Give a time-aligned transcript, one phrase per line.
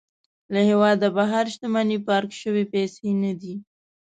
[0.53, 3.55] له هېواده بهر شتمني پارک شوې پيسې نه دي.